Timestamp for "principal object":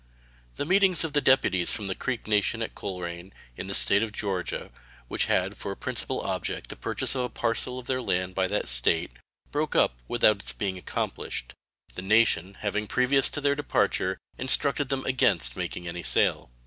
5.77-6.69